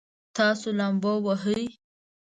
تاسو 0.35 0.67
لامبو 0.77 1.13
وهئ؟ 1.25 1.65